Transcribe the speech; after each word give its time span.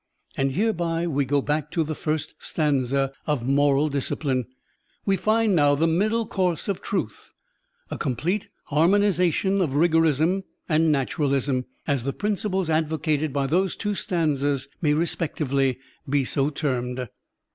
And 0.35 0.53
hereby 0.53 1.05
we 1.05 1.25
go 1.25 1.43
back 1.43 1.69
to 1.73 1.83
the 1.83 1.93
first 1.93 2.33
stanza 2.39 3.13
of 3.27 3.45
moral 3.47 3.87
discipline. 3.87 4.47
We 5.05 5.15
find 5.15 5.55
now 5.55 5.75
the 5.75 5.85
middle 5.85 6.25
course 6.25 6.67
of 6.67 6.81
truth, 6.81 7.33
a 7.91 7.99
complete 7.99 8.49
harmonization 8.63 9.61
of 9.61 9.75
rigorism 9.75 10.43
and 10.67 10.91
naturalism, 10.91 11.65
as 11.85 12.03
the 12.03 12.13
principles 12.13 12.67
advocated 12.67 13.31
by 13.31 13.45
those 13.45 13.75
two 13.75 13.93
stanzas 13.93 14.67
may 14.81 14.95
respectively 14.95 15.77
be 16.09 16.25
so 16.25 16.49
termed. 16.49 17.07